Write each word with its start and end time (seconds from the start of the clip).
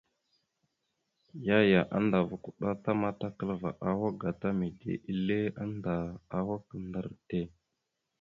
Yaya 1.47 1.81
andava 1.97 2.33
kuɗa 2.43 2.69
ta 2.83 2.91
matakalva 3.01 3.69
awak 3.89 4.13
gata 4.21 4.47
mide 4.59 4.91
ille 5.11 5.39
annda 5.61 5.93
awak 6.37 6.65
ɗar 6.93 7.07
te. 7.27 7.39